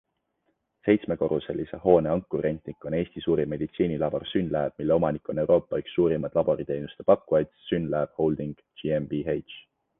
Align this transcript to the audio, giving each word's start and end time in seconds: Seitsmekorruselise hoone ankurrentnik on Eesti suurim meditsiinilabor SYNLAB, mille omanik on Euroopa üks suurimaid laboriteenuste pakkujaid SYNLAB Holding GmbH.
Seitsmekorruselise 0.85 1.79
hoone 1.83 2.11
ankurrentnik 2.13 2.87
on 2.91 2.95
Eesti 3.01 3.23
suurim 3.27 3.53
meditsiinilabor 3.55 4.25
SYNLAB, 4.31 4.75
mille 4.83 4.97
omanik 4.97 5.31
on 5.35 5.43
Euroopa 5.45 5.83
üks 5.85 5.95
suurimaid 6.01 6.41
laboriteenuste 6.43 7.09
pakkujaid 7.13 7.55
SYNLAB 7.69 8.21
Holding 8.23 8.61
GmbH. 8.83 9.65